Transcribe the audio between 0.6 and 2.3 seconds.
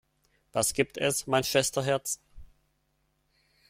gibt es, mein Schwesterherz?